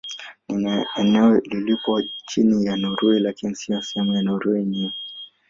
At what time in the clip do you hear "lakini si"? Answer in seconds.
3.19-3.81